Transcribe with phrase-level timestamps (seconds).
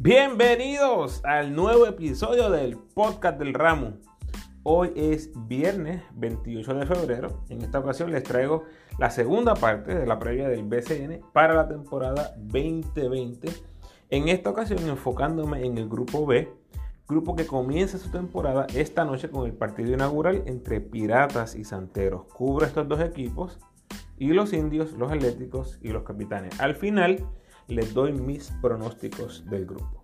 [0.00, 3.94] Bienvenidos al nuevo episodio del podcast del ramo.
[4.62, 7.42] Hoy es viernes 28 de febrero.
[7.48, 8.62] En esta ocasión les traigo
[8.96, 13.48] la segunda parte de la previa del BCN para la temporada 2020.
[14.10, 16.48] En esta ocasión enfocándome en el grupo B,
[17.08, 22.22] grupo que comienza su temporada esta noche con el partido inaugural entre Piratas y Santeros.
[22.32, 23.58] Cubre estos dos equipos
[24.16, 26.60] y los indios, los atléticos y los capitanes.
[26.60, 27.26] Al final
[27.68, 29.97] les doy mis pronósticos del grupo.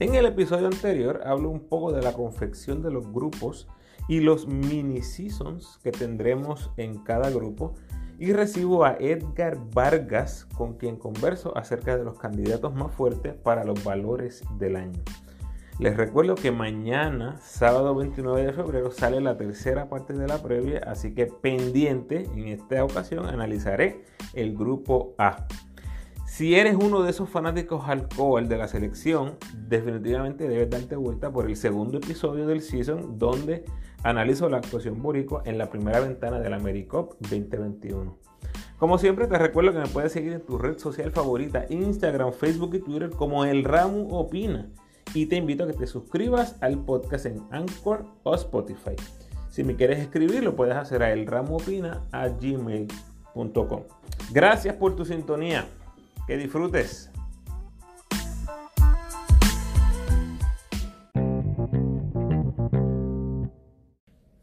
[0.00, 3.68] En el episodio anterior hablo un poco de la confección de los grupos
[4.08, 7.74] y los mini seasons que tendremos en cada grupo
[8.18, 13.62] y recibo a Edgar Vargas con quien converso acerca de los candidatos más fuertes para
[13.62, 15.00] los valores del año.
[15.78, 20.80] Les recuerdo que mañana, sábado 29 de febrero, sale la tercera parte de la previa,
[20.86, 24.02] así que pendiente, en esta ocasión analizaré
[24.34, 25.46] el grupo A.
[26.36, 29.36] Si eres uno de esos fanáticos alcohol de la selección,
[29.68, 33.64] definitivamente debes darte vuelta por el segundo episodio del season donde
[34.02, 38.18] analizo la actuación boricua en la primera ventana del AmeriCup 2021.
[38.78, 42.74] Como siempre te recuerdo que me puedes seguir en tu red social favorita, Instagram, Facebook
[42.74, 44.72] y Twitter como El Ramo Opina.
[45.14, 48.96] Y te invito a que te suscribas al podcast en Anchor o Spotify.
[49.50, 53.82] Si me quieres escribir, lo puedes hacer a elramoopina.gmail.com.
[54.32, 55.64] Gracias por tu sintonía.
[56.26, 57.10] Que disfrutes.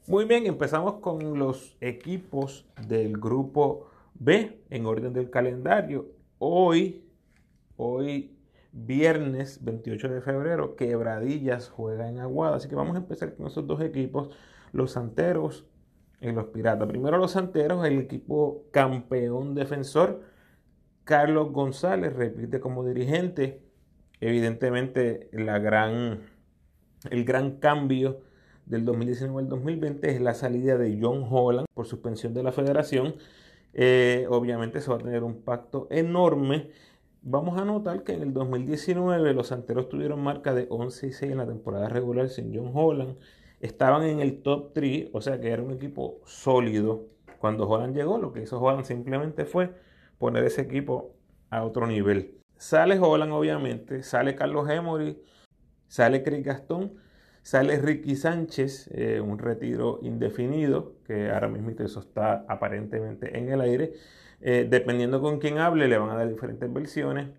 [0.05, 6.09] Muy bien, empezamos con los equipos del grupo B en orden del calendario.
[6.37, 7.09] Hoy,
[7.77, 8.37] hoy
[8.71, 12.57] viernes 28 de febrero, Quebradillas juega en Aguada.
[12.57, 14.29] Así que vamos a empezar con esos dos equipos,
[14.71, 15.65] los Santeros
[16.19, 16.87] y los Piratas.
[16.87, 20.21] Primero los Santeros, el equipo campeón defensor
[21.03, 23.61] Carlos González repite como dirigente.
[24.19, 26.21] Evidentemente, la gran,
[27.09, 28.21] el gran cambio
[28.65, 33.15] del 2019 al 2020 es la salida de John Holland por suspensión de la federación.
[33.73, 36.69] Eh, obviamente eso va a tener un pacto enorme.
[37.23, 41.31] Vamos a notar que en el 2019 los santeros tuvieron marca de 11 y 6
[41.31, 43.17] en la temporada regular sin John Holland.
[43.59, 47.07] Estaban en el top 3, o sea que era un equipo sólido.
[47.39, 49.71] Cuando Holland llegó, lo que hizo Holland simplemente fue
[50.21, 51.15] poner ese equipo
[51.49, 52.37] a otro nivel.
[52.55, 55.19] Sale Holland, obviamente, sale Carlos Emory,
[55.87, 56.93] sale Craig Gastón,
[57.41, 63.61] sale Ricky Sánchez, eh, un retiro indefinido, que ahora mismo eso está aparentemente en el
[63.61, 63.93] aire.
[64.41, 67.29] Eh, dependiendo con quién hable, le van a dar diferentes versiones.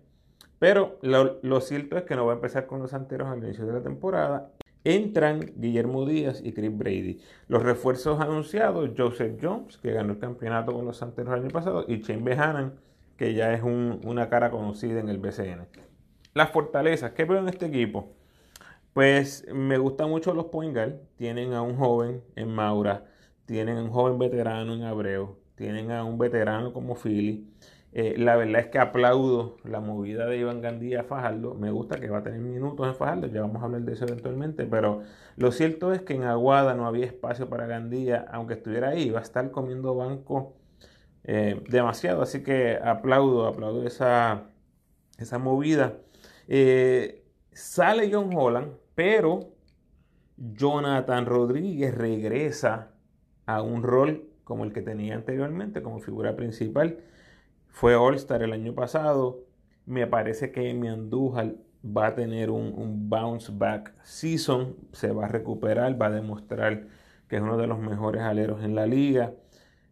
[0.59, 3.65] Pero lo, lo, cierto es que no va a empezar con los santeros al inicio
[3.65, 4.51] de la temporada.
[4.83, 7.21] Entran Guillermo Díaz y Chris Brady.
[7.47, 11.85] Los refuerzos anunciados, Joseph Jones, que ganó el campeonato con los Santeros el año pasado,
[11.87, 12.73] y Shane Behanan,
[13.17, 15.67] que ya es una cara conocida en el BCN.
[16.33, 18.13] Las fortalezas, ¿qué veo en este equipo?
[18.93, 20.77] Pues me gustan mucho los point
[21.15, 23.05] Tienen a un joven en Maura,
[23.45, 27.47] tienen a un joven veterano en Abreu, tienen a un veterano como Philly.
[27.95, 31.53] Eh, la verdad es que aplaudo la movida de Iván Gandía a Fajardo.
[31.53, 34.05] Me gusta que va a tener minutos en Fajardo, ya vamos a hablar de eso
[34.05, 34.65] eventualmente.
[34.65, 35.03] Pero
[35.37, 39.19] lo cierto es que en Aguada no había espacio para Gandía, aunque estuviera ahí, va
[39.19, 40.55] a estar comiendo banco
[41.23, 42.23] eh, demasiado.
[42.23, 44.49] Así que aplaudo, aplaudo esa,
[45.19, 45.99] esa movida.
[46.47, 49.53] Eh, sale John Holland, pero
[50.37, 52.91] Jonathan Rodríguez regresa
[53.45, 56.99] a un rol como el que tenía anteriormente, como figura principal.
[57.73, 59.39] Fue All-Star el año pasado.
[59.87, 64.75] Me parece que Emi Andújar va a tener un, bounce back season.
[64.91, 66.85] Se va a recuperar, va a demostrar
[67.27, 69.33] que es uno de los mejores aleros en la liga.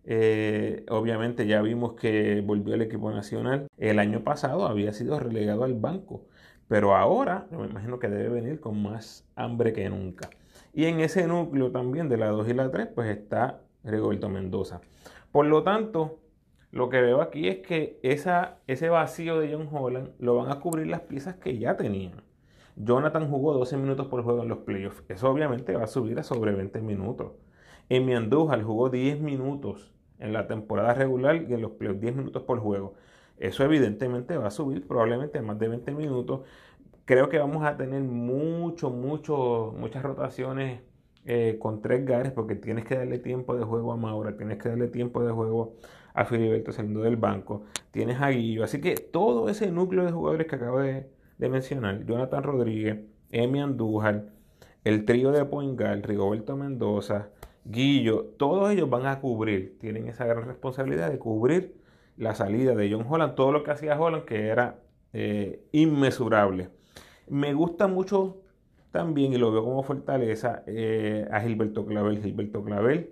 [0.04, 3.68] Eh, obviamente ya vimos que volvió al equipo nacional.
[3.80, 6.28] El año pasado había sido relegado al banco.
[6.68, 10.30] Pero ahora me imagino que debe venir con más hambre que nunca.
[10.72, 14.82] Y en ese núcleo también de la 2 y la 3 pues está Rigoberto Mendoza.
[15.32, 16.20] Por lo tanto,
[16.72, 20.88] lo que veo aquí es que ese vacío de John Holland lo van a cubrir
[20.88, 22.24] las piezas que ya tenían.
[22.78, 25.04] Jonathan jugó 12 minutos por juego en los playoffs.
[25.10, 27.34] Eso obviamente va a subir a sobre 20 minutos.
[27.90, 32.44] Emi Andújar jugó 10 minutos en la temporada regular y en los playoffs 10 minutos
[32.44, 32.94] por juego.
[33.38, 36.42] Eso evidentemente va a subir probablemente a más de 20 minutos.
[37.06, 40.82] Creo que vamos a tener mucho, mucho, muchas rotaciones
[41.26, 44.70] eh, con tres gares porque tienes que darle tiempo de juego a Maura, tienes que
[44.70, 45.76] darle tiempo de juego
[46.14, 48.64] a Filiberto saliendo del banco, tienes a Guillo.
[48.64, 51.08] Así que todo ese núcleo de jugadores que acabo de,
[51.38, 53.00] mencionar, Jonathan Rodríguez,
[53.32, 54.26] Emi Andújar,
[54.84, 57.30] el trío de Poingal, Rigoberto Mendoza,
[57.66, 61.76] Guillo, todos ellos van a cubrir, tienen esa gran responsabilidad de cubrir
[62.18, 64.80] la salida de John Holland, todo lo que hacía Holland que era
[65.14, 66.70] eh, inmesurable.
[67.28, 68.41] Me gusta mucho
[68.92, 72.22] también, y lo veo como fortaleza, eh, a Gilberto Clavel.
[72.22, 73.10] Gilberto Clavel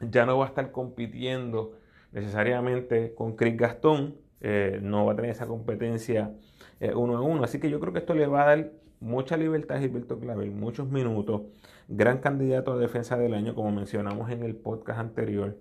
[0.00, 1.72] ya no va a estar compitiendo
[2.12, 6.34] necesariamente con Chris Gastón, eh, no va a tener esa competencia
[6.80, 7.44] eh, uno a uno.
[7.44, 10.50] Así que yo creo que esto le va a dar mucha libertad a Gilberto Clavel,
[10.50, 11.42] muchos minutos,
[11.88, 15.56] gran candidato a defensa del año, como mencionamos en el podcast anterior.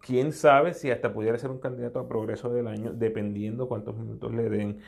[0.00, 4.32] Quién sabe si hasta pudiera ser un candidato a progreso del año, dependiendo cuántos minutos
[4.32, 4.78] le den.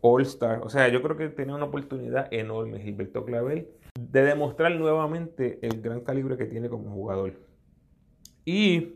[0.00, 3.68] All Star, o sea, yo creo que tiene una oportunidad enorme Gilberto Clavel
[4.00, 7.34] de demostrar nuevamente el gran calibre que tiene como jugador.
[8.44, 8.94] Y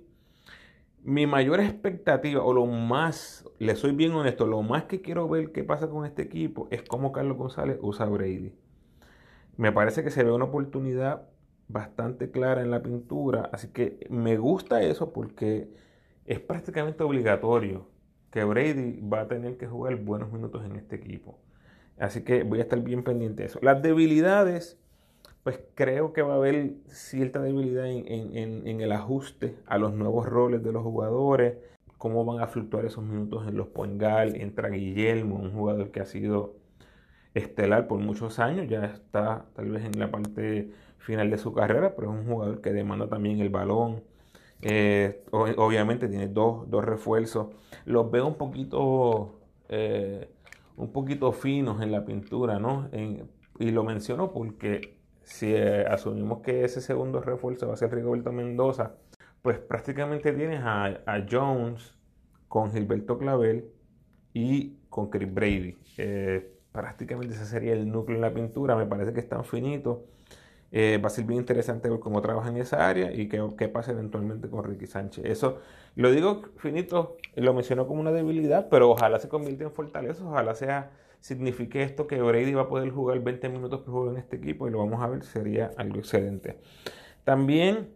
[1.03, 5.53] mi mayor expectativa, o lo más, le soy bien honesto, lo más que quiero ver
[5.53, 8.55] qué pasa con este equipo es cómo Carlos González usa Brady.
[9.57, 11.29] Me parece que se ve una oportunidad
[11.69, 13.49] bastante clara en la pintura.
[13.53, 15.69] Así que me gusta eso porque
[16.25, 17.87] es prácticamente obligatorio
[18.37, 21.39] que Brady va a tener que jugar buenos minutos en este equipo.
[21.99, 23.59] Así que voy a estar bien pendiente de eso.
[23.63, 24.79] Las debilidades,
[25.43, 30.63] pues creo que va a haber cierta debilidad en, el ajuste a los nuevos roles
[30.63, 31.55] de los jugadores,
[31.97, 36.05] cómo van a fluctuar esos minutos en los Poingal, entra Guillermo, un jugador que ha
[36.05, 36.57] sido
[37.33, 41.97] estelar por muchos años, ya está tal vez en la parte final de su carrera,
[41.97, 44.03] pero es un jugador que demanda también el balón.
[44.63, 47.49] Eh, obviamente tiene dos, refuerzos.
[47.85, 50.31] Los veo un poquito, eh,
[50.77, 52.89] un poquito finos en la pintura, ¿no?
[53.59, 58.31] y lo menciono porque si eh, asumimos que ese segundo refuerzo va a ser Rigoberto
[58.31, 58.97] Mendoza,
[59.41, 61.01] pues prácticamente tienes a,
[61.31, 61.97] Jones
[62.49, 63.65] con Gilberto Clavel
[64.35, 65.77] y con Chris Brady.
[66.73, 68.77] prácticamente ese sería el núcleo en la pintura.
[68.77, 70.05] Me parece que es tan finito
[70.79, 73.67] eh, va a ser bien interesante ver cómo trabaja en esa área y qué, qué,
[73.67, 75.25] pasa eventualmente con Ricky Sánchez.
[75.25, 75.61] Eso
[75.95, 80.55] lo digo finito, lo menciono como una debilidad, pero ojalá se convierta en fortaleza, ojalá
[80.55, 80.91] sea
[81.21, 84.69] signifique esto que Brady va a poder jugar 20 minutos por juego en este equipo
[84.69, 86.59] y lo vamos a ver, sería algo excelente.
[87.25, 87.95] También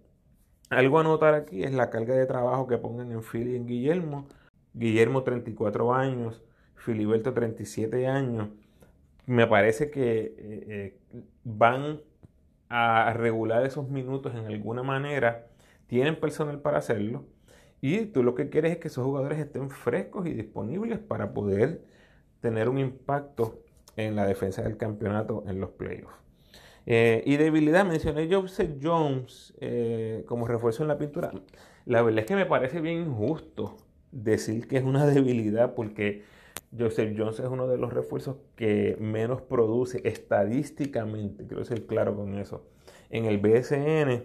[0.71, 3.67] algo a notar aquí es la carga de trabajo que pongan en Philly y en
[3.67, 4.27] Guillermo.
[4.73, 6.43] Guillermo 34 años,
[6.77, 8.49] Filiberto 37 años.
[9.27, 10.99] Me parece que eh, eh,
[11.45, 12.01] van
[12.71, 15.47] a regular esos minutos en alguna manera,
[15.89, 17.27] tienen personal para hacerlo
[17.81, 21.83] y tú lo que quieres es que esos jugadores estén frescos y disponibles para poder
[22.41, 23.63] tener un impacto
[23.97, 26.15] en la defensa del campeonato en los playoffs.
[26.87, 31.31] Eh, y debilidad, mencioné Joseph Jones eh, como refuerzo en la pintura.
[31.87, 33.77] La verdad es que me parece bien injusto
[34.13, 36.25] decir que es una debilidad porque
[36.77, 42.35] Joseph Jones es uno de los refuerzos que menos produce estadísticamente, quiero ser claro con
[42.39, 42.67] eso,
[43.11, 44.25] en el BSN.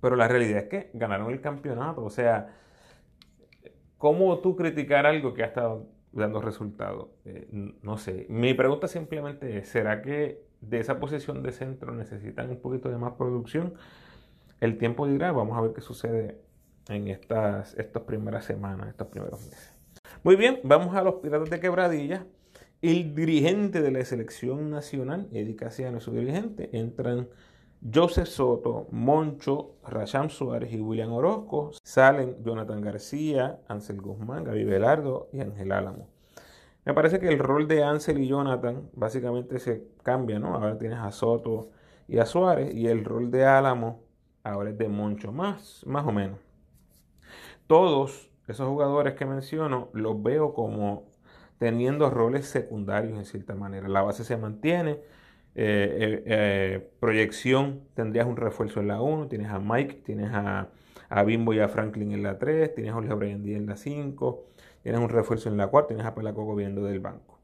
[0.00, 2.04] Pero la realidad es que ganaron el campeonato.
[2.04, 2.54] O sea,
[3.98, 7.08] ¿cómo tú criticar algo que ha estado dando resultados?
[7.24, 7.48] Eh,
[7.82, 8.26] no sé.
[8.28, 12.98] Mi pregunta simplemente es, ¿será que de esa posición de centro necesitan un poquito de
[12.98, 13.74] más producción?
[14.60, 16.38] El tiempo dirá, vamos a ver qué sucede
[16.88, 19.73] en estas, estas primeras semanas, estos primeros meses.
[20.22, 22.26] Muy bien, vamos a los Piratas de Quebradilla.
[22.80, 27.28] El dirigente de la selección nacional, Eddie Casiano, su dirigente, entran
[27.92, 31.72] Joseph Soto, Moncho, Rasham Suárez y William Orozco.
[31.82, 36.08] Salen Jonathan García, Ansel Guzmán, Gaby Velardo y Ángel Álamo.
[36.84, 40.54] Me parece que el rol de Ansel y Jonathan básicamente se cambia, ¿no?
[40.54, 41.70] Ahora tienes a Soto
[42.06, 44.02] y a Suárez y el rol de Álamo
[44.42, 46.38] ahora es de Moncho, más, más o menos.
[47.66, 51.04] Todos esos jugadores que menciono los veo como
[51.58, 53.88] teniendo roles secundarios en cierta manera.
[53.88, 55.00] La base se mantiene.
[55.56, 60.68] Eh, eh, eh, proyección, tendrías un refuerzo en la 1, tienes a Mike, tienes a,
[61.24, 64.46] Bimbo y a Franklin en la 3, tienes a Jorge Bryan en la 5,
[64.82, 67.38] tienes un refuerzo en la 4, tienes a Pelacoco viendo del banco.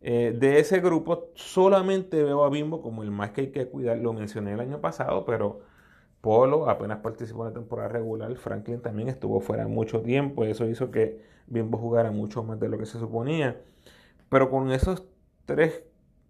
[0.00, 4.12] de ese grupo solamente veo a Bimbo como el más que hay que cuidar, lo
[4.12, 5.60] mencioné el año pasado, pero
[6.24, 8.34] Polo apenas participó en la temporada regular.
[8.36, 10.46] Franklin también estuvo fuera mucho tiempo.
[10.46, 13.60] Eso hizo que Bimbo jugara mucho más de lo que se suponía.
[14.30, 15.06] Pero con esos
[15.44, 15.84] tres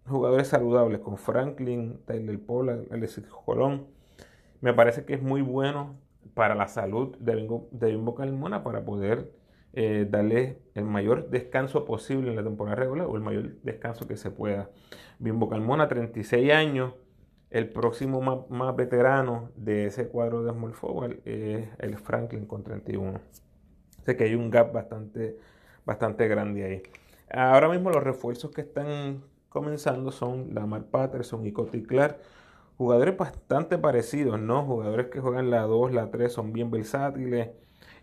[0.05, 3.87] jugadores saludables, con Franklin, Tyler Polo, Alexis Colón,
[4.59, 5.95] me parece que es muy bueno
[6.33, 8.15] para la salud de Bimbo, de Bimbo
[8.65, 9.31] para poder
[9.71, 14.17] eh, darle el mayor descanso posible en la temporada regular o el mayor descanso que
[14.17, 14.69] se pueda.
[15.19, 16.95] Bimbo Carmona, 36 años
[17.49, 23.19] el próximo más, veterano de ese cuadro de Small Forward es el Franklin con 31.
[24.05, 25.37] Sé que hay un gap bastante,
[25.85, 26.83] bastante grande ahí.
[27.29, 32.19] Ahora mismo los refuerzos que están comenzando son Lamar Patterson y Cody Clark.
[32.77, 34.63] Jugadores bastante parecidos, ¿no?
[34.65, 37.49] Jugadores que juegan la 2, la 3, son bien versátiles.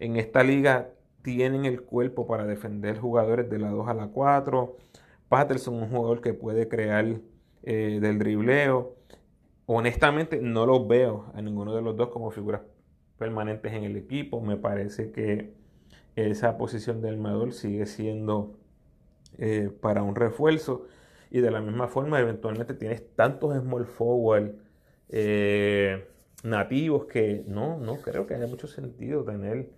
[0.00, 0.88] En esta liga
[1.22, 4.76] tienen el cuerpo para defender jugadores de la 2 a la 4
[5.28, 7.06] Patterson, un jugador que puede crear
[7.62, 8.96] eh, del dribleo.
[9.66, 12.62] Honestamente, no los veo a ninguno de los dos como figuras
[13.18, 14.40] permanentes en el equipo.
[14.40, 15.54] Me parece que
[16.16, 18.54] esa posición del armador sigue siendo
[19.38, 20.86] eh, para un refuerzo.
[21.30, 24.52] Y de la misma forma, eventualmente tienes tantos small forward
[25.08, 26.06] eh,
[26.42, 29.70] nativos que no, no creo que haya mucho sentido tener,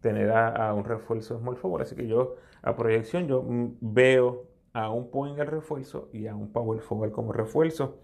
[0.00, 1.82] tener a, un refuerzo small forward.
[1.82, 3.44] Así que yo, a proyección, yo
[3.80, 7.98] veo a un point el refuerzo y a un power forward como refuerzo.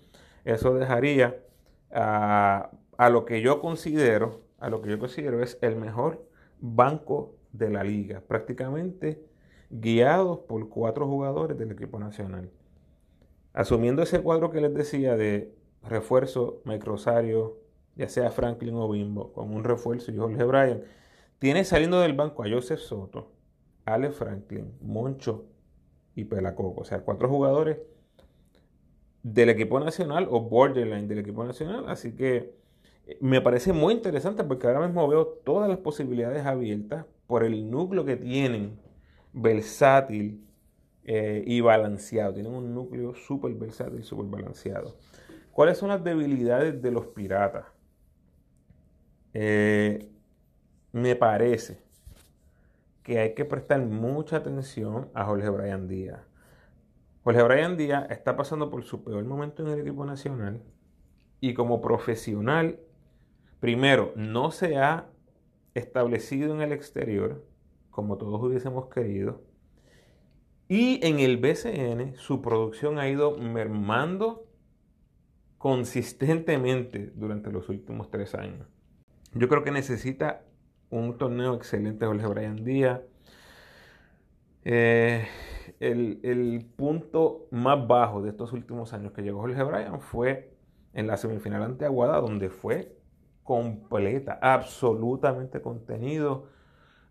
[0.45, 1.41] Eso dejaría
[1.91, 2.71] a,
[3.11, 6.27] lo que yo considero, a lo que yo considero es el mejor
[6.61, 9.25] banco de la liga, prácticamente
[9.71, 12.51] guiados por cuatro jugadores del equipo nacional.
[13.53, 17.59] Asumiendo ese cuadro que les decía de refuerzo, Mike Rosario,
[17.97, 20.83] ya sea Franklin o Bimbo, con un refuerzo y Jorge Bryan,
[21.39, 23.33] tiene saliendo del banco a Joseph Soto,
[23.85, 25.47] Ale Franklin, Moncho
[26.15, 26.83] y Pelacoco.
[26.83, 27.79] O sea, cuatro jugadores
[29.23, 31.85] del equipo nacional o borderline del equipo nacional.
[31.89, 32.55] Así que
[33.07, 37.71] eh, me parece muy interesante porque ahora mismo veo todas las posibilidades abiertas por el
[37.71, 38.79] núcleo que tienen,
[39.33, 40.45] versátil
[41.05, 42.35] eh, y balanceado.
[42.35, 44.97] Tienen un núcleo súper versátil y súper balanceado.
[45.53, 47.67] ¿Cuáles son las debilidades de los piratas?
[49.35, 50.11] Eh,
[50.93, 51.81] me parece
[53.03, 56.21] que hay que prestar mucha atención a Jorge Brian Díaz.
[57.25, 60.61] Jorge Brian Díaz está pasando por su peor momento en el equipo nacional
[61.41, 62.81] y como profesional,
[63.61, 65.07] primero, no se ha
[65.75, 67.45] establecido en el exterior
[67.91, 69.43] como todos hubiésemos querido.
[70.69, 74.47] Y en el BCN su producción ha ido mermando
[75.59, 78.67] consistentemente durante los últimos tres años.
[79.35, 80.45] Yo creo que necesita
[80.91, 83.01] un torneo excelente Jorge Brian Díaz.
[84.65, 85.27] Eh,
[85.81, 90.55] el, punto más bajo de estos últimos años que llegó Jorge Bryan fue
[90.93, 92.97] en la semifinal ante Aguada, donde fue
[93.43, 96.47] completa, absolutamente contenido,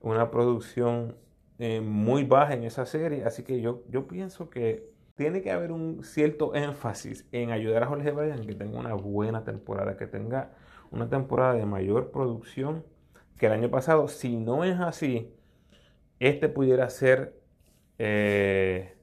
[0.01, 1.17] una producción
[1.59, 3.25] eh, muy baja en esa serie.
[3.25, 7.87] Así que yo, yo pienso que tiene que haber un cierto énfasis en ayudar a
[7.87, 10.53] Jorge Bryan que tenga una buena temporada, que tenga
[10.89, 12.83] una temporada de mayor producción
[13.37, 14.07] que el año pasado.
[14.07, 15.33] Si no es así,
[16.19, 17.40] este pudiera ser
[18.03, 18.95] eh,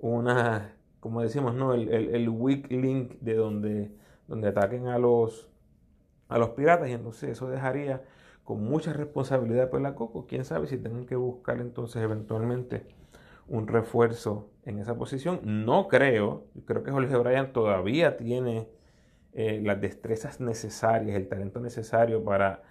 [0.00, 1.72] una, como decimos, ¿no?
[1.72, 3.92] El, weak link de donde,
[4.26, 5.48] donde ataquen a los,
[6.28, 8.02] a los piratas y entonces eso dejaría
[8.42, 10.26] con mucha responsabilidad por la Coco.
[10.26, 12.88] Quién sabe si tengan que buscar entonces eventualmente
[13.46, 15.38] un refuerzo en esa posición.
[15.44, 18.68] No creo, creo que Jorge Bryan todavía tiene
[19.32, 22.64] eh, las destrezas necesarias, el talento necesario para,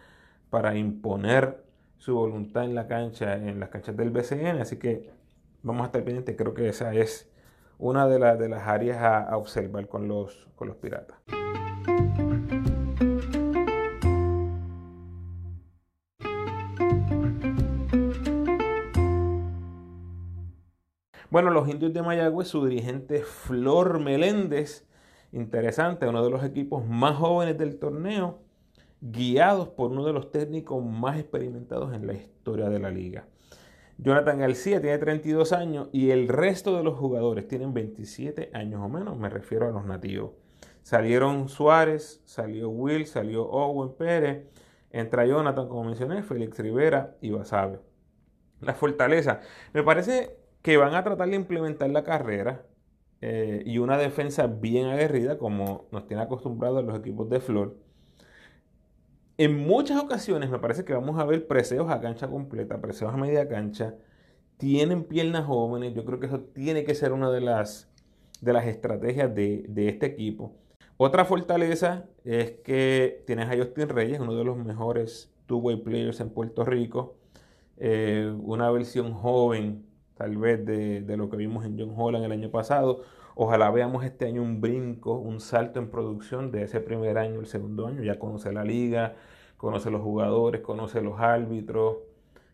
[0.50, 1.64] para imponer
[2.00, 5.23] su voluntad en la cancha, en las canchas del BCN, así que
[5.64, 7.32] vamos a estar pendientes, creo que esa es
[7.80, 11.18] una de, de las áreas a, observar con los, con los piratas.
[21.32, 24.86] Bueno, los indios de Mayagüez, su dirigente Flor Meléndez,
[25.32, 28.40] interesante, uno de los equipos más jóvenes del torneo,
[29.02, 33.26] guiados por uno de los técnicos más experimentados en la historia de la liga.
[34.04, 38.90] Jonathan García tiene 32 años y el resto de los jugadores tienen 27 años o
[38.90, 40.32] menos, me refiero a los nativos.
[40.82, 44.44] Salieron Suárez, salió Will, salió Owen Pérez,
[44.92, 47.80] entra Jonathan, como mencioné, Félix Rivera y Basabe.
[48.60, 49.40] La fortaleza.
[49.72, 52.66] Me parece que van a tratar de implementar la carrera
[53.22, 57.78] eh, y una defensa bien aguerrida, como nos tiene acostumbrados los equipos de Flor.
[59.38, 63.18] En muchas ocasiones me parece que vamos a ver preseos a cancha completa, preseos a
[63.18, 63.96] media cancha.
[64.58, 65.94] Tienen piernas jóvenes.
[65.96, 67.90] Yo creo que eso tiene que ser una de las,
[68.42, 70.54] de las estrategias de, este equipo.
[70.98, 76.30] Otra fortaleza es que tienes a Justin Reyes, uno de los mejores two-way players en
[76.30, 77.16] Puerto Rico.
[77.78, 79.84] Eh, una versión joven
[80.16, 83.02] tal vez de, lo que vimos en John Holland el año pasado.
[83.36, 87.48] Ojalá veamos este año un brinco, un salto en producción de ese primer año, el
[87.48, 88.04] segundo año.
[88.04, 89.16] Ya conoce la liga,
[89.58, 91.98] conoce los jugadores, conoce los árbitros,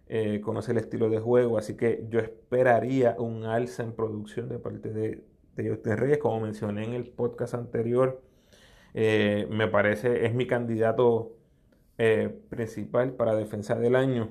[0.08, 1.58] eh, conoce el estilo de juego.
[1.58, 5.24] Así que yo esperaría un alza en producción de parte de,
[5.56, 6.18] de Justin Reyes.
[6.20, 8.22] Como mencioné en el podcast anterior,
[8.94, 11.34] eh, me parece es mi candidato
[11.98, 14.30] eh, principal para defensa del año.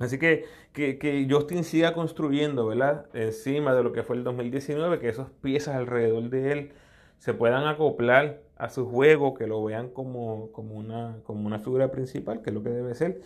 [0.00, 3.06] Así que, que, Justin siga construyendo, ¿verdad?
[3.12, 6.72] Encima de lo que fue el 2019, que esas piezas alrededor de él
[7.18, 11.90] se puedan acoplar a su juego, que lo vean como, como, una, como una figura
[11.90, 13.20] principal, que es lo que debe ser.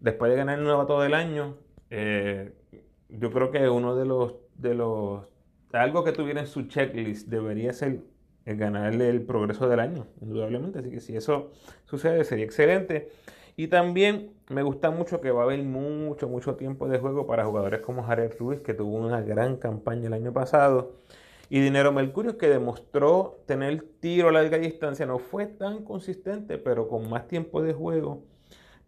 [0.00, 1.56] Después de ganar el novato del año,
[1.88, 2.52] eh,
[3.08, 5.26] yo creo que uno de los, de los
[5.72, 8.02] algo que tuviera en su checklist debería ser
[8.44, 10.78] el ganarle el progreso del año, indudablemente.
[10.80, 11.52] Así que si eso
[11.86, 13.08] sucede, sería excelente.
[13.58, 17.44] Y también me gusta mucho que va a haber mucho, mucho tiempo de juego para
[17.44, 20.92] jugadores como Jared Ruiz, que tuvo una gran campaña el año pasado.
[21.50, 26.86] Y Dinero Mercurio, que demostró tener tiro a larga distancia, no fue tan consistente, pero
[26.86, 28.22] con más tiempo de juego,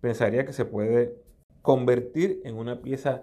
[0.01, 1.17] pensaría que se puede
[1.63, 3.23] convertir en una pieza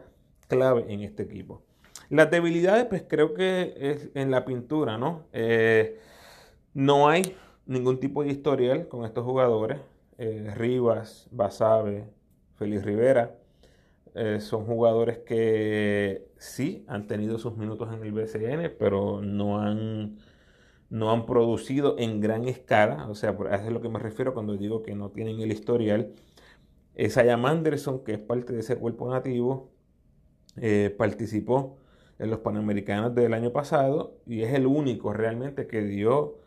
[0.50, 1.64] clave en este equipo.
[2.10, 5.24] Las debilidades, pues creo que es en la pintura, ¿no?
[5.32, 5.98] Eh,
[6.74, 9.80] no hay ningún tipo de historial con estos jugadores.
[10.18, 12.10] Eh, Rivas, Basabe,
[12.56, 13.38] Félix Rivera.
[14.16, 20.18] Eh, son jugadores que sí han tenido sus minutos en el BCN, pero no han,
[20.90, 23.08] no han producido en gran escala.
[23.10, 26.14] O sea, eso es lo que me refiero cuando digo que no tienen el historial.
[26.96, 29.72] Isaiah Manderson, que es parte de ese cuerpo nativo,
[30.58, 31.78] eh, participó
[32.20, 36.40] en los Panamericanos del año pasado y es el único realmente que dio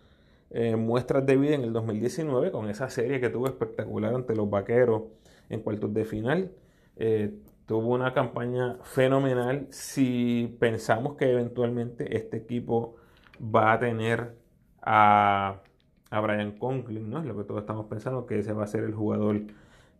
[0.50, 4.50] eh, muestras de vida en el 2019 con esa serie que tuvo espectacular ante los
[4.50, 5.02] Vaqueros
[5.49, 6.52] en cuartos de final.
[6.97, 7.35] Eh,
[7.66, 9.66] tuvo una campaña fenomenal.
[9.71, 12.97] Si pensamos que eventualmente este equipo
[13.40, 14.37] va a tener
[14.83, 15.62] a,
[16.11, 17.21] a Brian Conklin, ¿no?
[17.21, 19.42] Es lo que todos estamos pensando, que ese va a ser el jugador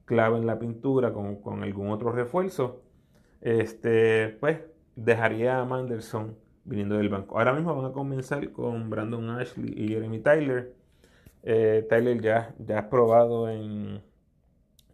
[0.05, 2.83] clave en la pintura con, con algún otro refuerzo.
[3.41, 4.61] Este, pues
[4.97, 6.37] dejaría a Manderson
[6.71, 7.37] viniendo del banco.
[7.37, 10.73] Ahora mismo van a comenzar con Brandon Ashley y Jeremy Tyler.
[11.43, 14.01] Eh, Tyler ya, ya ha probado en,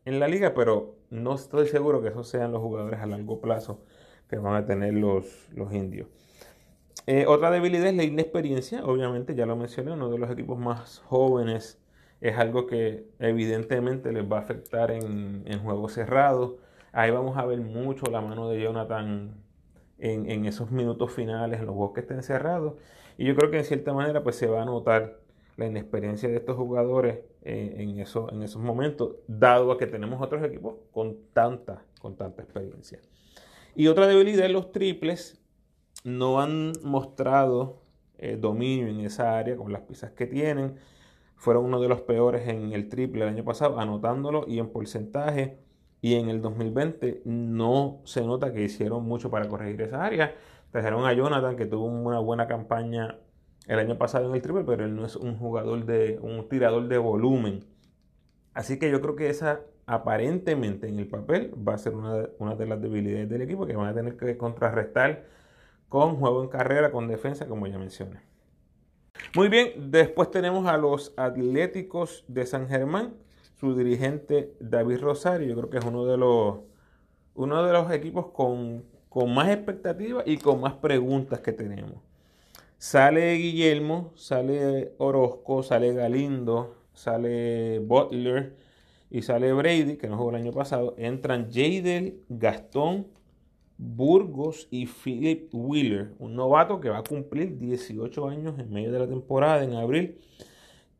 [0.07, 3.85] en la liga, pero no estoy seguro que esos sean los jugadores a largo plazo
[4.29, 6.09] que van a tener los, los indios.
[7.07, 11.01] Eh, otra debilidad es la inexperiencia, obviamente ya lo mencioné, uno de los equipos más
[11.07, 11.79] jóvenes
[12.21, 16.55] es algo que evidentemente les va a afectar en, en juegos cerrados.
[16.93, 19.46] Ahí vamos a ver mucho la mano de Jonathan
[19.99, 22.75] en, esos minutos finales, en los juegos que estén cerrados.
[23.19, 25.21] Y yo creo que en cierta manera pues se va a notar
[25.57, 30.45] la inexperiencia de estos jugadores en, eso, en esos momentos, dado a que tenemos otros
[30.45, 33.01] equipos con tanta, con tanta experiencia.
[33.75, 35.41] Y otra debilidad, los triples
[36.05, 37.83] no han mostrado
[38.19, 40.77] eh, dominio en esa área con las piezas que tienen.
[41.37, 45.59] Fueron uno de los peores en el triple el año pasado, anotándolo y en porcentaje
[46.07, 50.37] y en el 2020 no se nota que hicieron mucho para corregir esa área.
[50.71, 53.19] Trajeron a Jonathan, que tuvo una buena campaña
[53.67, 56.87] el año pasado en el triple, pero él no es un jugador de, un tirador
[56.87, 57.65] de volumen.
[58.55, 62.55] Así que yo creo que esa aparentemente en el papel va a ser una, una
[62.55, 65.25] de las debilidades del equipo que van a tener que contrarrestar
[65.89, 68.21] con juego en carrera, con defensa, como ya mencioné.
[69.35, 73.26] Muy bien, después tenemos a los Atléticos de San Germán
[73.59, 75.49] su dirigente David Rosario.
[75.49, 76.59] Yo creo que es uno de los,
[77.35, 78.85] uno de los equipos con,
[79.29, 82.03] más expectativas y con más preguntas que tenemos.
[82.79, 88.57] Sale Guillermo, sale Orozco, sale Galindo, sale Butler
[89.11, 90.95] y sale Brady, que no jugó el año pasado.
[90.99, 93.07] Entran Jadel, Gastón,
[93.79, 98.99] Burgos y Philip Wheeler, un novato que va a cumplir 18 años en medio de
[98.99, 100.19] la temporada en abril.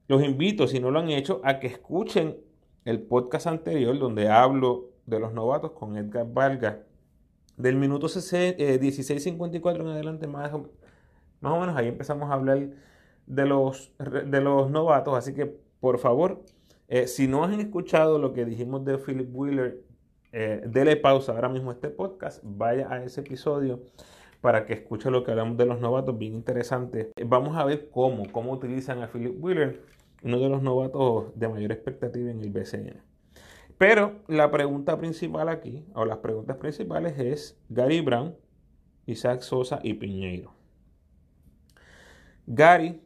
[0.09, 2.37] Los invito, si no lo han hecho, a que escuchen
[2.87, 6.77] el podcast anterior donde hablo de los novatos con Edgar Vargas.
[7.57, 10.53] Del minuto 16.54 eh, en adelante, más,
[11.41, 12.69] más o menos ahí empezamos a hablar
[13.27, 15.19] de los, de los novatos.
[15.19, 15.47] Así que,
[15.81, 16.45] por favor,
[16.87, 19.83] eh, si no han escuchado lo que dijimos de Philip Wheeler,
[20.31, 23.81] eh, dele pausa ahora mismo a este podcast, vaya a ese episodio
[24.41, 27.11] para que escuche lo que hablamos de los novatos, bien interesante.
[27.25, 31.73] Vamos a ver cómo, cómo utilizan a Philip Wheeler uno de los novatos de mayor
[31.73, 33.03] expectativa en el BCN.
[33.79, 38.35] Pero la pregunta principal aquí, o las preguntas principales es Gary Brown,
[39.05, 40.53] Isaac Sosa y Piñeiro.
[42.47, 43.03] Gary,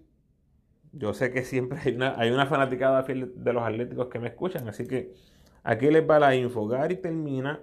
[0.92, 4.68] yo sé que siempre hay una, hay una fanaticada de los atléticos que me escuchan,
[4.68, 5.14] así que
[5.62, 6.68] aquí les va la info.
[6.68, 7.61] Gary termina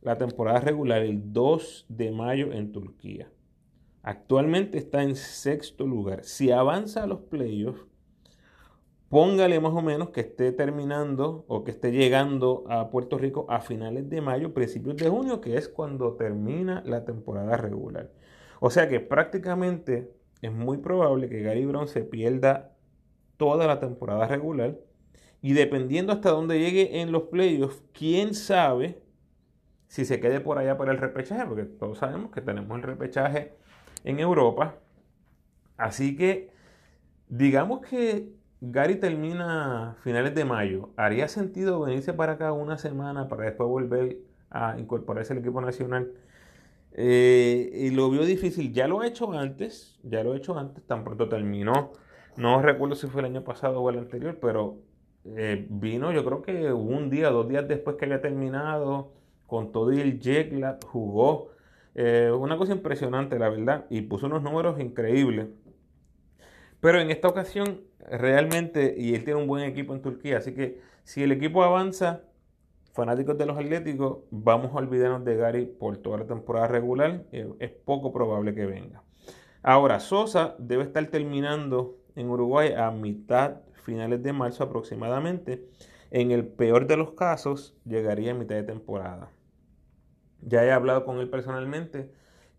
[0.00, 3.28] la temporada regular el 2 de mayo en Turquía.
[4.02, 6.24] Actualmente está en sexto lugar.
[6.24, 7.84] Si avanza a los playoffs,
[9.10, 13.60] póngale más o menos que esté terminando o que esté llegando a Puerto Rico a
[13.60, 18.12] finales de mayo, principios de junio, que es cuando termina la temporada regular.
[18.60, 22.76] O sea que prácticamente es muy probable que Gary Brown se pierda
[23.36, 24.78] toda la temporada regular.
[25.42, 29.02] Y dependiendo hasta dónde llegue en los playoffs, quién sabe
[29.88, 33.54] si se quede por allá para el repechaje, porque todos sabemos que tenemos el repechaje
[34.04, 34.76] en Europa.
[35.76, 36.52] Así que
[37.28, 40.90] digamos que Gary termina finales de mayo.
[40.96, 44.18] ¿Haría sentido venirse para acá una semana para después volver
[44.50, 46.12] a incorporarse al equipo nacional
[46.92, 48.72] Eh, y lo vio difícil.
[48.72, 51.92] Ya lo ha hecho antes, ya lo ha hecho antes, tan pronto terminó.
[52.36, 54.78] No recuerdo si fue el año pasado o el anterior, pero
[55.24, 59.12] eh, vino yo creo que un día, dos días después que había terminado,
[59.46, 60.52] con todo y el jet
[60.86, 61.50] jugó.
[61.94, 65.48] Eh, una cosa impresionante, la verdad, y puso unos números increíbles.
[66.80, 70.80] Pero en esta ocasión, realmente, y él tiene un buen equipo en Turquía, así que
[71.04, 72.22] si el equipo avanza,
[72.92, 77.24] fanáticos de los Atléticos, vamos a olvidarnos de Gary por toda la temporada regular.
[77.32, 79.02] Eh, es poco probable que venga.
[79.62, 85.66] Ahora, Sosa debe estar terminando en Uruguay a mitad, finales de marzo aproximadamente.
[86.10, 89.30] En el peor de los casos, llegaría a mitad de temporada.
[90.40, 92.10] Ya he hablado con él personalmente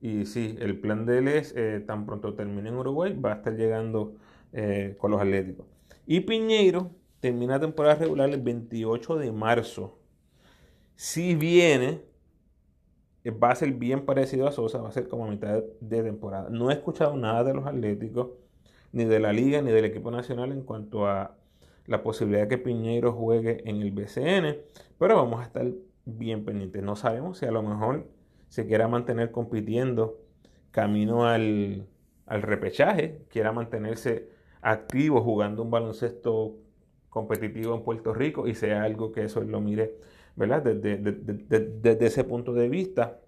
[0.01, 3.35] y sí, el plan de él es, eh, tan pronto termine en Uruguay, va a
[3.35, 4.15] estar llegando
[4.51, 5.65] eh, con los Atléticos.
[6.07, 10.01] Y Piñeiro termina temporada regular el 28 de marzo
[11.01, 12.03] si viene,
[13.23, 16.03] eh, va a ser bien parecido a Sosa, va a ser como a mitad de
[16.03, 16.49] temporada.
[16.51, 18.27] No he escuchado nada de los Atléticos,
[18.91, 21.35] ni de la liga, ni del equipo nacional en cuanto a
[21.87, 24.57] la posibilidad de que Piñeiro juegue en el BCN,
[24.99, 25.71] pero vamos a estar
[26.05, 26.83] bien pendientes.
[26.83, 28.05] No sabemos si a lo mejor
[28.51, 30.19] se quiera mantener compitiendo
[30.71, 31.87] camino al,
[32.25, 34.29] al repechaje, quiera mantenerse
[34.61, 36.57] activo jugando un baloncesto
[37.09, 39.95] competitivo en Puerto Rico y sea algo que eso lo mire
[40.35, 40.63] ¿verdad?
[40.63, 43.19] Desde, ese punto de vista.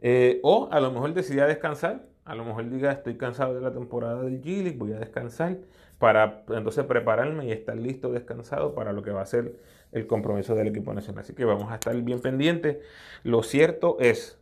[0.00, 3.72] Eh, o a lo mejor decidía descansar, a lo mejor diga estoy cansado de la
[3.72, 5.58] temporada del G voy a descansar
[6.02, 9.60] para entonces prepararme y estar listo, descansado para lo que va a ser
[9.92, 11.22] el compromiso del equipo nacional.
[11.22, 12.78] Así que vamos a estar bien pendientes.
[13.22, 14.36] Lo cierto es,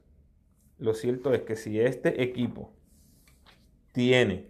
[0.78, 2.72] lo cierto es que si este equipo
[3.92, 4.48] tiene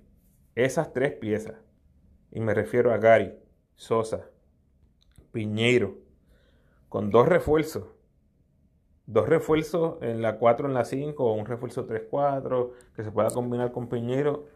[0.54, 1.56] esas tres piezas,
[2.30, 3.34] y me refiero a Gary,
[3.74, 4.30] Sosa,
[5.32, 5.98] Piñeiro
[6.88, 7.88] con dos refuerzos.
[9.06, 13.30] Dos refuerzos en la 4, en la 5 o un refuerzo 3-4 que se pueda
[13.30, 14.46] combinar con Piñero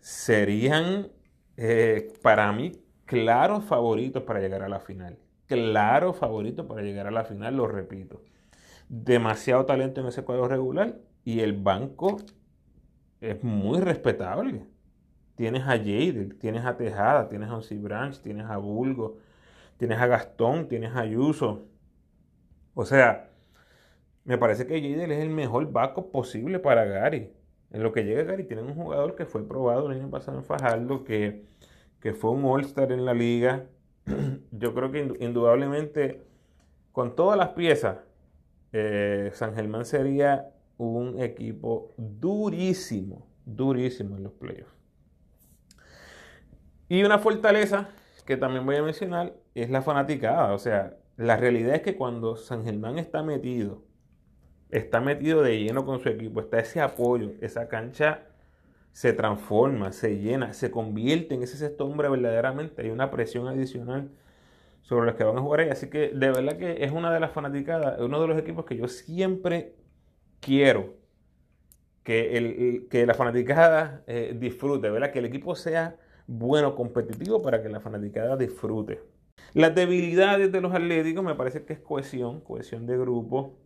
[0.00, 1.12] serían
[1.56, 2.72] eh, para mí
[3.04, 5.18] claros favoritos para llegar a la final.
[5.46, 8.22] Claros favoritos para llegar a la final, lo repito.
[8.88, 12.16] Demasiado talento en ese cuadro regular y el banco
[13.20, 14.66] es muy respetable.
[15.36, 19.18] Tienes a Jade, tienes a Tejada, tienes a Onsi Branch, tienes a Bulgo,
[19.78, 21.66] tienes a Gastón, tienes a Ayuso.
[22.74, 23.30] O sea,
[24.24, 27.32] me parece que Jadel es el mejor backup posible para Gary.
[27.74, 30.44] En lo que llega Gary, tienen un jugador que fue probado el año pasado en
[30.44, 31.42] Fajardo, que,
[32.16, 33.66] fue un All-Star en la liga.
[34.52, 36.22] Yo creo que indudablemente,
[36.92, 37.98] con todas las piezas,
[38.70, 44.72] eh, San Germán sería un equipo durísimo, durísimo en los playoffs.
[46.88, 47.88] Y una fortaleza
[48.24, 50.52] que también voy a mencionar es la fanaticada.
[50.52, 53.82] O sea, la realidad es que cuando San Germán está metido,
[54.74, 58.26] está metido de lleno con su equipo, está ese apoyo, esa cancha
[58.92, 62.82] se transforma, se llena, se convierte en ese sexto hombre verdaderamente.
[62.82, 64.10] Hay una presión adicional
[64.82, 65.68] sobre los que van a jugar ahí.
[65.70, 68.76] Así que de verdad que es una de las fanaticadas, uno de los equipos que
[68.76, 69.74] yo siempre
[70.40, 70.94] quiero
[72.02, 75.10] que, el, que la fanaticada eh, disfrute, ¿verdad?
[75.10, 79.00] Que el equipo sea bueno, competitivo para que la fanaticada disfrute.
[79.52, 83.56] Las debilidades de los atléticos me parece que es cohesión, cohesión de grupo.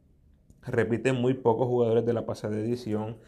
[0.62, 3.18] Repiten muy pocos jugadores de la pasada edición.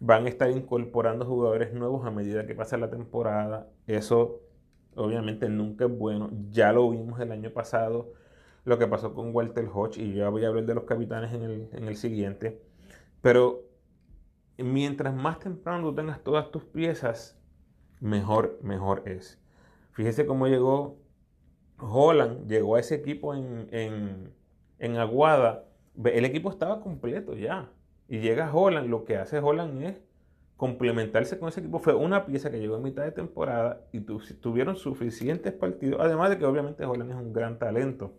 [0.00, 3.68] Van a estar incorporando jugadores nuevos a medida que pasa la temporada.
[3.86, 4.40] Eso
[4.94, 6.30] obviamente nunca es bueno.
[6.50, 8.12] Ya lo vimos el año pasado,
[8.64, 11.42] lo que pasó con Walter Hodge, y ya voy a hablar de los capitanes en
[11.42, 12.60] el, en el siguiente.
[13.22, 13.64] Pero
[14.58, 17.38] mientras más temprano tú tengas todas tus piezas,
[18.00, 19.38] mejor, mejor es.
[19.92, 20.98] Fíjese cómo llegó
[21.78, 23.68] Holland, llegó a ese equipo en,
[24.78, 25.65] en, Aguada.
[26.04, 27.70] El equipo estaba completo ya.
[28.08, 30.00] Y llega Holland, lo que hace Holland es
[30.56, 31.78] complementarse con ese equipo.
[31.78, 36.00] Fue una pieza que llegó en mitad de temporada y tuvieron suficientes partidos.
[36.00, 38.14] Además de que obviamente Holland es un gran talento.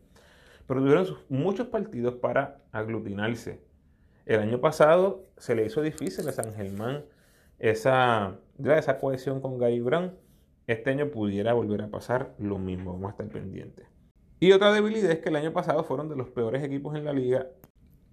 [0.67, 3.61] Pero tuvieron muchos partidos para aglutinarse.
[4.25, 7.05] El año pasado se le hizo difícil a San Germán
[7.59, 10.13] esa, esa cohesión con Gary Brown,
[10.67, 12.93] este año pudiera volver a pasar lo mismo.
[12.93, 13.87] Vamos a estar pendientes.
[14.39, 17.13] Y otra debilidad es que el año pasado fueron de los peores equipos en la
[17.13, 17.47] liga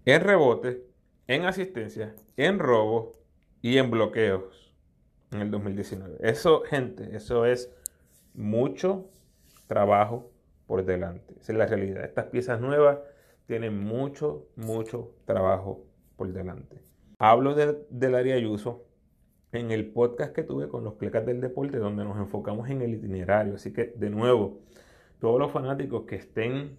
[0.04, 0.84] en rebote,
[1.26, 3.16] en asistencia, en robo
[3.62, 4.72] y en bloqueos
[5.32, 6.18] en el 2019.
[6.20, 7.72] Eso, gente, eso es
[8.34, 9.10] mucho
[9.66, 10.30] trabajo
[10.66, 11.34] por delante.
[11.40, 12.04] Esa es la realidad.
[12.04, 12.98] Estas piezas nuevas
[13.46, 15.84] tienen mucho, mucho trabajo
[16.16, 16.80] por delante.
[17.18, 18.84] Hablo del área Ayuso
[19.52, 22.94] en el podcast que tuve con los clecas del deporte, donde nos enfocamos en el
[22.94, 23.54] itinerario.
[23.54, 24.60] Así que, de nuevo,
[25.20, 26.76] todos los fanáticos que estén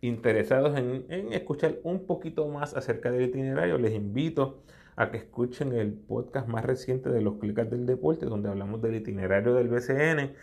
[0.00, 4.62] interesados en, escuchar un poquito más acerca del itinerario, les invito
[4.96, 8.96] a que escuchen el podcast más reciente de los Clicas del Deporte, donde hablamos del
[8.96, 10.34] itinerario del BCN.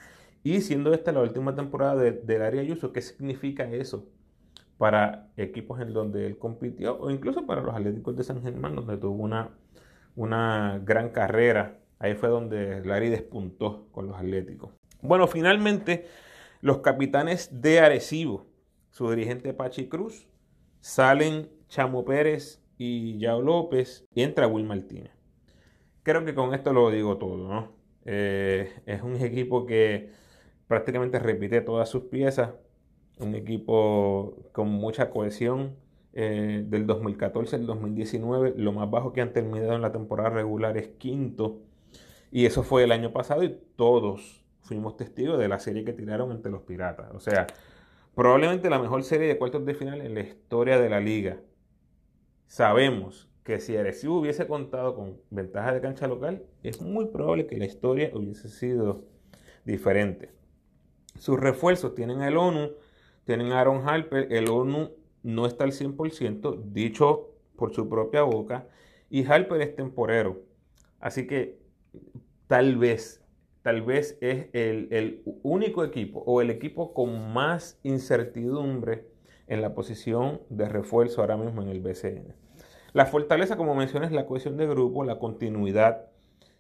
[0.44, 4.08] Y siendo esta la última temporada del área Ayuso, ¿qué significa eso
[4.78, 8.98] para equipos en donde él compitió o incluso para los Atléticos de San Germán, donde
[8.98, 9.50] tuvo una,
[10.16, 11.80] una gran carrera?
[12.00, 14.72] Ahí fue donde Larry despuntó con los Atléticos.
[15.02, 16.06] Bueno, finalmente
[16.62, 18.46] los capitanes de Arecibo
[18.96, 20.26] su dirigente Pachi Cruz,
[20.80, 25.12] salen Chamo Pérez y Yao López y entra Will Martínez.
[26.04, 27.74] Creo que con esto lo digo todo, ¿no?
[28.06, 30.12] Eh, es un equipo que
[30.70, 32.52] prácticamente repite todas sus piezas,
[33.20, 35.76] un equipo con mucha cohesión.
[36.14, 40.78] Eh, del 2014 al 2019, lo más bajo que han terminado en la temporada regular
[40.78, 41.60] es quinto.
[42.32, 46.32] Y eso fue el año pasado y todos fuimos testigos de la serie que tiraron
[46.32, 47.12] entre los piratas.
[47.14, 47.46] O sea,
[48.16, 51.42] Probablemente la mejor serie de cuartos de final en la historia de la liga.
[52.48, 57.58] Sabemos que si Arecibo hubiese contado con ventaja de cancha local, es muy probable que
[57.58, 59.04] la historia hubiese sido
[59.66, 60.32] diferente.
[61.20, 62.72] Sus refuerzos tienen el ONU,
[63.26, 64.92] tienen a Aaron Harper, el ONU
[65.24, 68.68] no está al 100%, dicho por su propia boca,
[69.10, 70.42] y Harper es temporero.
[71.02, 71.60] Así que
[72.48, 73.25] tal vez
[73.66, 79.08] tal vez es el, único equipo o el equipo con más incertidumbre
[79.48, 82.36] en la posición de refuerzo ahora mismo en el BCN.
[82.94, 86.06] La fortaleza, como mencioné, es la cohesión de grupo, la continuidad.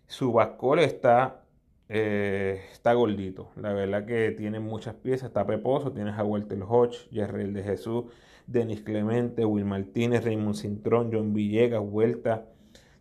[0.08, 1.44] Su bascol está,
[1.90, 3.52] eh, está gordito.
[3.56, 5.28] La verdad que tiene muchas piezas.
[5.28, 8.06] Está Peposo, tienes a Walter Hodge, Jerrel de Jesús,
[8.48, 12.48] Denis Clemente, Will Martínez, Raymond Cintrón, John Villegas, Vuelta,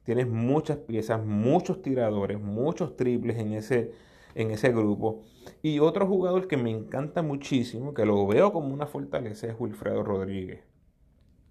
[0.04, 3.92] Tienes muchas piezas, muchos tiradores, muchos triples en ese,
[4.34, 5.22] en ese grupo.
[5.62, 10.02] Y otro jugador que me encanta muchísimo, que lo veo como una fortaleza, es Wilfredo
[10.02, 10.62] Rodríguez.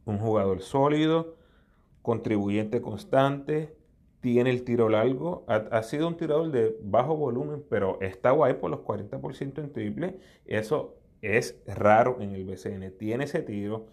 [0.06, 1.36] Un jugador sólido,
[2.04, 3.76] contribuyente constante,
[4.24, 8.72] tiene el tiro largo, ha, sido un tirador de bajo volumen, pero está guay por
[8.72, 10.18] los 40% en triple.
[10.46, 12.98] Eso es raro en el BCN.
[12.98, 13.88] Tiene ese tiro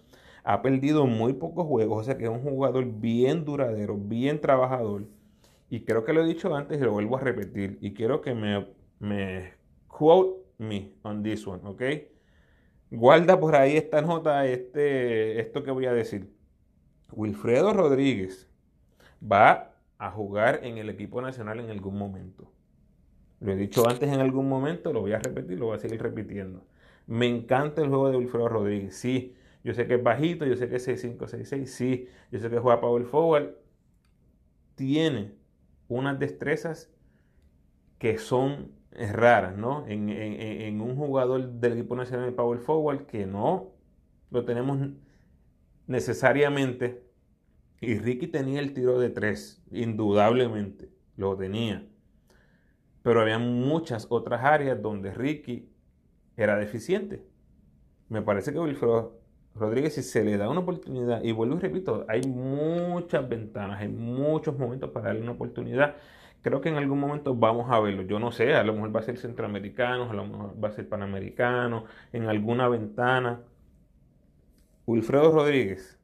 [0.44, 5.07] ha perdido muy pocos juegos, o sea que es un jugador bien duradero, bien trabajador.
[5.68, 7.79] Y creo que lo he dicho antes y lo vuelvo a repetir.
[7.81, 9.53] Y quiero que me,
[9.87, 11.83] quote me on this one, ¿ok?
[12.90, 16.35] Guarda por ahí esta nota, este, esto que voy a decir.
[17.12, 18.48] Wilfredo Rodríguez
[19.20, 22.50] va a jugar en el equipo nacional en algún momento.
[23.40, 26.03] Lo he dicho antes en algún momento, lo voy a repetir, lo voy a seguir
[26.03, 26.64] repitiendo.
[27.07, 28.96] Me encanta el juego de Wilfredo Rodríguez.
[28.96, 32.09] Sí, yo sé que es bajito, yo sé que es 6'5, 6'6, sí.
[32.31, 33.55] Yo sé que juega power forward.
[34.75, 35.35] Tiene
[35.88, 36.90] unas destrezas
[37.99, 39.87] que son raras, ¿no?
[39.87, 43.73] En, un jugador del equipo nacional de power forward que no
[44.31, 44.79] lo tenemos
[45.87, 47.05] necesariamente.
[47.83, 51.87] Y Ricky tenía el tiro de tres, indudablemente, lo tenía.
[53.03, 55.70] Pero había muchas otras áreas donde Ricky
[56.37, 57.27] era deficiente.
[58.09, 59.19] Me parece que Wilfredo
[59.54, 63.88] Rodríguez, si se le da una oportunidad, y vuelvo y repito, hay muchas ventanas, hay
[63.88, 65.96] muchos momentos para darle una oportunidad.
[66.42, 68.02] Creo que en algún momento vamos a verlo.
[68.02, 70.72] Yo no sé, a lo mejor va a ser centroamericano, a lo mejor va a
[70.72, 73.40] ser panamericano, en alguna ventana.
[74.86, 75.98] Wilfredo Rodríguez,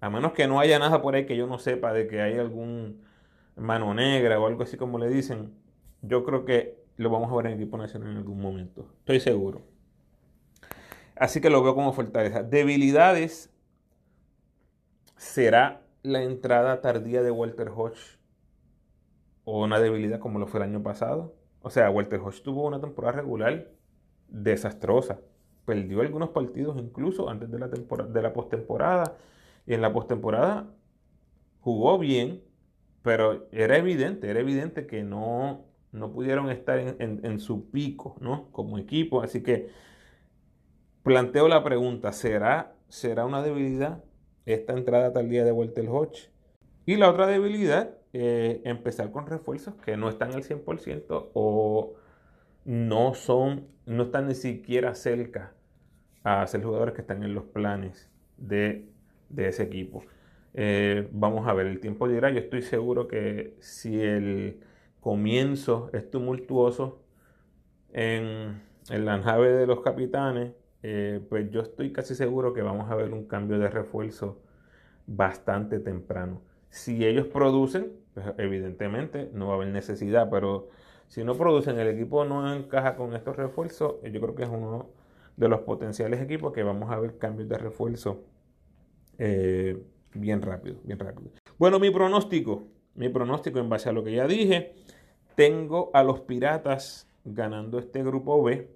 [0.00, 2.38] a menos que no haya nada por ahí que yo no sepa de que hay
[2.38, 3.02] algún
[3.56, 5.52] mano negra o algo así como le dicen,
[6.02, 8.86] yo creo que lo vamos a ver en el equipo nacional en algún momento.
[9.00, 9.62] Estoy seguro.
[11.18, 12.42] Así que lo veo como fortaleza.
[12.42, 13.50] Debilidades
[15.16, 18.18] será la entrada tardía de Walter Hodge
[19.44, 21.34] o una debilidad como lo fue el año pasado.
[21.62, 23.68] O sea, Walter Hodge tuvo una temporada regular
[24.28, 25.20] desastrosa.
[25.64, 29.16] Perdió algunos partidos incluso antes de la, temporada, de la postemporada.
[29.66, 30.66] Y en la postemporada
[31.60, 32.42] jugó bien,
[33.02, 38.50] pero era evidente, era evidente que no, no pudieron estar en, su pico, ¿no?
[38.52, 39.22] Como equipo.
[39.22, 39.70] Así que
[41.02, 44.04] planteo la pregunta, ¿será, ¿será una debilidad
[44.46, 46.30] esta entrada tal día de vuelta el Hodge?
[46.86, 51.94] Y la otra debilidad, eh, empezar con refuerzos que no están al 100% o
[52.64, 55.52] no son, no están ni siquiera cerca
[56.22, 58.88] a ser jugadores que están en los planes de,
[59.36, 60.02] ese equipo.
[60.54, 64.60] Eh, vamos a ver, el tiempo dirá, yo estoy seguro que si el
[65.00, 67.02] comienzo es tumultuoso
[67.92, 72.90] en, en la nave de los capitanes, eh, pues yo estoy casi seguro que vamos
[72.90, 74.40] a ver un cambio de refuerzo
[75.06, 76.42] bastante temprano.
[76.70, 80.68] Si ellos producen, pues evidentemente no va a haber necesidad, pero
[81.08, 84.48] si no producen, el equipo no encaja con estos refuerzos, eh, yo creo que es
[84.48, 84.90] uno
[85.36, 88.24] de los potenciales equipos que vamos a ver cambios de refuerzo
[89.18, 89.80] eh,
[90.14, 91.30] bien rápido, bien rápido.
[91.58, 92.64] Bueno, mi pronóstico,
[92.94, 94.74] mi pronóstico en base a lo que ya dije,
[95.34, 98.68] tengo a los Piratas ganando este grupo B.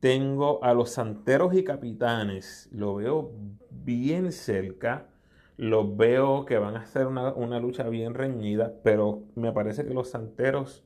[0.00, 3.32] Tengo a los Santeros y Capitanes, lo veo
[3.70, 5.08] bien cerca.
[5.56, 9.92] Los veo que van a hacer una, una lucha bien reñida, pero me parece que
[9.92, 10.84] los Santeros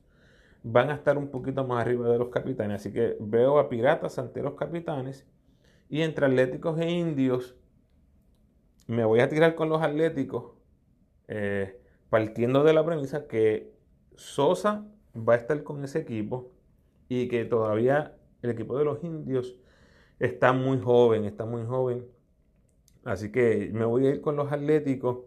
[0.63, 2.81] van a estar un poquito más arriba de los capitanes.
[2.81, 5.27] Así que veo a Piratas, Santeros, Capitanes.
[5.89, 7.55] Y entre Atléticos e Indios,
[8.87, 10.53] me voy a tirar con los Atléticos,
[11.27, 13.73] eh, partiendo de la premisa que
[14.15, 16.51] Sosa va a estar con ese equipo
[17.09, 19.55] y que todavía el equipo de los Indios
[20.19, 22.05] está muy joven, está muy joven.
[23.03, 25.19] Así que me voy a ir con los Atléticos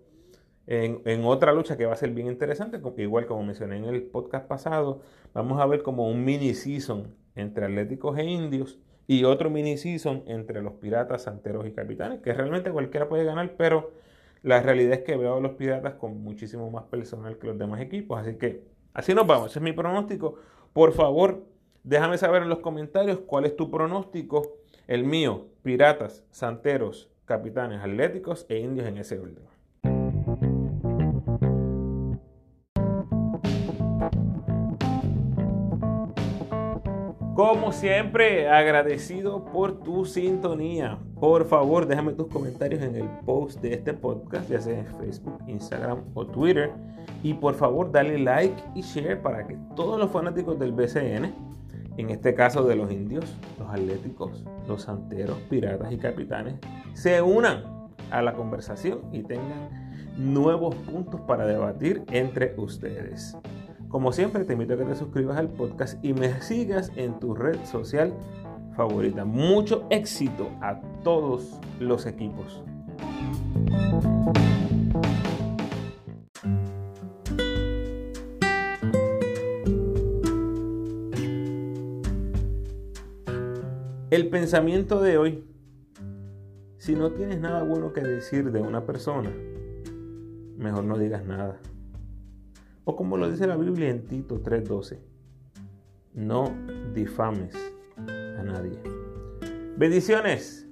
[0.67, 4.49] en, otra lucha que va a ser bien interesante, igual como mencioné en el podcast
[4.49, 5.01] pasado,
[5.33, 10.25] vamos a ver como un mini season entre Atléticos e Indios y otro mini season
[10.27, 13.93] entre los Piratas, Santeros y Capitanes, que realmente cualquiera puede ganar, pero
[14.43, 17.81] la realidad es que veo a los Piratas con muchísimo más personal que los demás
[17.81, 20.35] equipos, así que así nos vamos, ese es mi pronóstico.
[20.73, 21.45] Por favor,
[21.87, 28.45] déjame saber en los comentarios cuál es tu pronóstico, el mío, Piratas, Santeros, Capitanes, Atléticos
[28.49, 29.47] e Indios en ese orden.
[37.35, 40.99] Como siempre, agradecido por tu sintonía.
[41.21, 45.39] Por favor, déjame tus comentarios en el post de este podcast, ya sea en Facebook,
[45.47, 46.73] Instagram o Twitter.
[47.23, 51.56] Y por favor, dale like y share para que todos los fanáticos del BCN,
[51.97, 56.57] en este caso de los indios, los atléticos, los santeros, piratas y capitanes,
[56.93, 57.65] se unan
[58.11, 63.37] a la conversación y tengan nuevos puntos para debatir entre ustedes.
[63.89, 67.35] Como siempre, te invito a que te suscribas al podcast y me sigas en tu
[67.35, 68.13] red social
[68.77, 69.25] favorita.
[69.25, 72.63] Mucho éxito a todos los equipos.
[84.17, 85.45] El pensamiento de hoy.
[86.79, 89.31] Si no tienes nada bueno que decir de una persona,
[90.57, 91.61] mejor no digas nada.
[92.87, 95.01] O como lo dice la Biblia en Tito 3:12,
[96.15, 96.51] no
[96.95, 97.55] difames
[97.99, 98.81] a nadie.
[99.77, 100.67] Bendiciones.